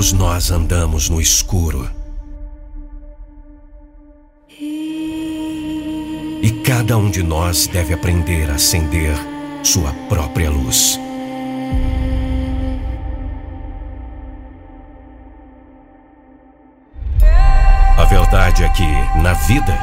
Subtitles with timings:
[0.00, 1.86] Todos nós andamos no escuro.
[4.58, 9.12] E cada um de nós deve aprender a acender
[9.62, 10.98] sua própria luz.
[17.98, 18.86] A verdade é que,
[19.20, 19.78] na vida,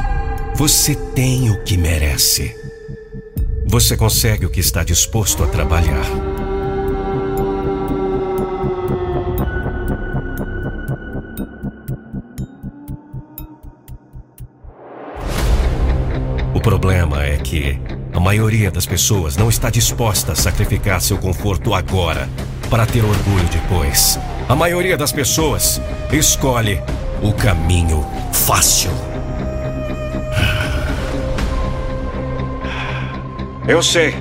[0.56, 2.56] você tem o que merece.
[3.68, 6.37] Você consegue o que está disposto a trabalhar.
[17.48, 17.80] Que
[18.12, 22.28] a maioria das pessoas não está disposta a sacrificar seu conforto agora
[22.68, 24.20] para ter orgulho depois.
[24.46, 25.80] A maioria das pessoas
[26.12, 26.78] escolhe
[27.22, 28.90] o caminho fácil.
[33.66, 34.14] Eu sei.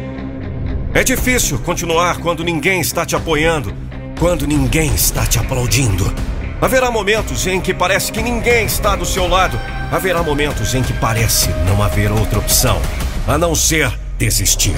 [0.94, 3.74] É difícil continuar quando ninguém está te apoiando,
[4.18, 6.14] quando ninguém está te aplaudindo.
[6.62, 9.60] Haverá momentos em que parece que ninguém está do seu lado.
[9.92, 12.82] Haverá momentos em que parece não haver outra opção
[13.28, 14.78] a não ser desistir.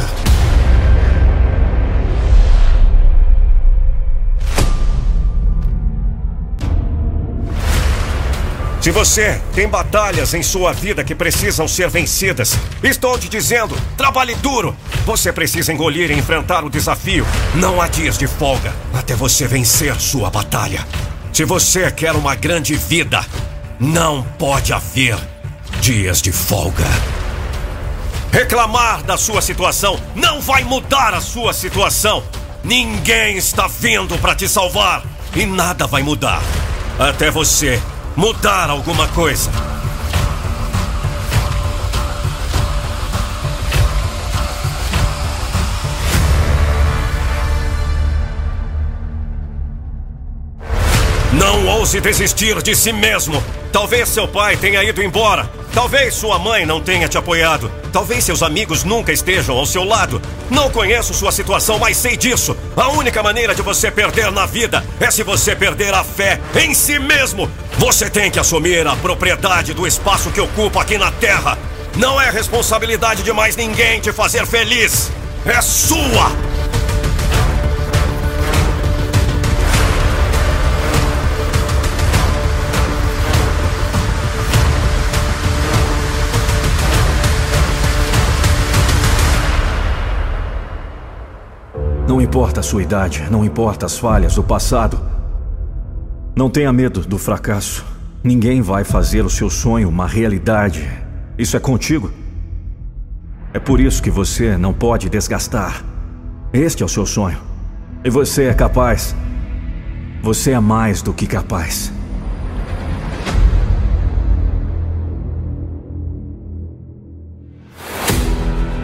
[8.81, 14.33] Se você tem batalhas em sua vida que precisam ser vencidas, estou te dizendo, trabalhe
[14.36, 14.75] duro.
[15.06, 17.25] Você precisa engolir e enfrentar o desafio.
[17.56, 20.88] Não há dias de folga até você vencer sua batalha.
[21.34, 23.23] Se você quer uma grande vida,
[23.79, 25.18] não pode haver
[25.81, 27.19] dias de folga.
[28.31, 32.23] Reclamar da sua situação não vai mudar a sua situação.
[32.63, 35.03] Ninguém está vindo para te salvar
[35.35, 36.41] e nada vai mudar
[37.00, 37.81] até você
[38.16, 39.50] mudar alguma coisa.
[51.31, 53.41] Não ouse desistir de si mesmo.
[53.72, 55.59] Talvez seu pai tenha ido embora.
[55.74, 57.72] Talvez sua mãe não tenha te apoiado.
[57.91, 60.22] Talvez seus amigos nunca estejam ao seu lado.
[60.50, 62.57] Não conheço sua situação, mas sei disso.
[62.75, 66.74] A única maneira de você perder na vida é se você perder a fé em
[66.74, 67.50] si mesmo.
[67.78, 71.58] Você tem que assumir a propriedade do espaço que ocupa aqui na Terra.
[71.96, 75.12] Não é responsabilidade de mais ninguém te fazer feliz.
[75.46, 76.48] É sua!
[92.19, 95.00] Não importa a sua idade, não importa as falhas, o passado.
[96.35, 97.85] Não tenha medo do fracasso.
[98.22, 100.85] Ninguém vai fazer o seu sonho uma realidade.
[101.38, 102.12] Isso é contigo.
[103.53, 105.81] É por isso que você não pode desgastar.
[106.52, 107.38] Este é o seu sonho.
[108.03, 109.16] E você é capaz.
[110.22, 111.90] Você é mais do que capaz.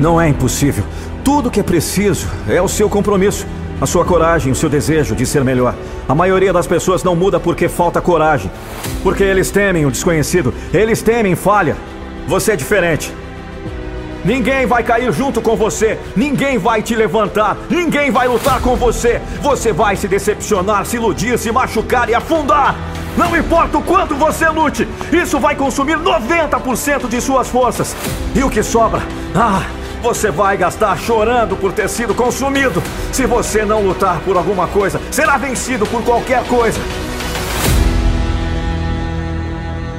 [0.05, 0.83] Não é impossível.
[1.23, 3.47] Tudo que é preciso é o seu compromisso,
[3.81, 5.73] a sua coragem, o seu desejo de ser melhor.
[6.07, 8.51] A maioria das pessoas não muda porque falta coragem,
[9.01, 11.75] porque eles temem o desconhecido, eles temem falha.
[12.27, 13.11] Você é diferente.
[14.23, 19.19] Ninguém vai cair junto com você, ninguém vai te levantar, ninguém vai lutar com você.
[19.41, 22.75] Você vai se decepcionar, se iludir, se machucar e afundar.
[23.17, 27.95] Não importa o quanto você lute, isso vai consumir 90% de suas forças.
[28.35, 29.01] E o que sobra?
[29.33, 29.63] Ah,
[30.05, 32.81] você vai gastar chorando por ter sido consumido.
[33.11, 36.79] Se você não lutar por alguma coisa, será vencido por qualquer coisa.